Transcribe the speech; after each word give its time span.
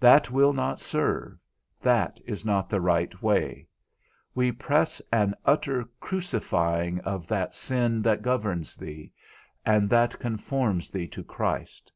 That 0.00 0.30
will 0.30 0.52
not 0.52 0.80
serve, 0.80 1.38
that 1.80 2.20
is 2.26 2.44
not 2.44 2.68
the 2.68 2.78
right 2.78 3.22
way; 3.22 3.68
we 4.34 4.52
press 4.52 5.00
an 5.10 5.34
utter 5.46 5.86
crucifying 5.98 7.00
of 7.06 7.26
that 7.28 7.54
sin 7.54 8.02
that 8.02 8.20
governs 8.20 8.76
thee: 8.76 9.12
and 9.64 9.88
that 9.88 10.18
conforms 10.18 10.90
thee 10.90 11.08
to 11.08 11.24
Christ. 11.24 11.90